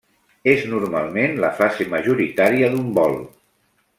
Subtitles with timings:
[0.53, 3.17] És normalment la fase majoritària d'un vol.